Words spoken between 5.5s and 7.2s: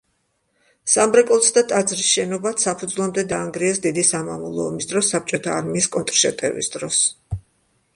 არმიის კონტრშეტევის დროს.